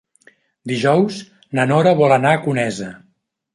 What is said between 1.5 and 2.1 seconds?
na Nora